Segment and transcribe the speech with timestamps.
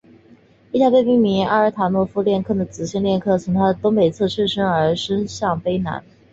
[0.71, 6.03] 一条被命名为阿尔塔莫诺夫链坑的直线链坑从它的东北侧擦身而过伸向东南。